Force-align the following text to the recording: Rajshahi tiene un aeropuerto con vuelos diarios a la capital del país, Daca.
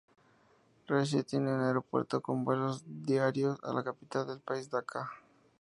Rajshahi 0.87 1.23
tiene 1.25 1.53
un 1.53 1.61
aeropuerto 1.61 2.21
con 2.23 2.43
vuelos 2.43 2.83
diarios 2.87 3.63
a 3.63 3.71
la 3.71 3.83
capital 3.83 4.25
del 4.25 4.39
país, 4.39 4.67
Daca. 4.67 5.11